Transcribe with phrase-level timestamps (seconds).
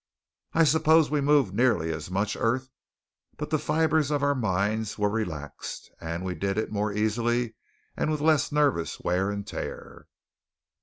[0.53, 2.69] I suppose we moved nearly as much earth,
[3.37, 7.53] but the fibres of our minds were relaxed, and we did it more easily
[7.95, 10.07] and with less nervous wear and tear.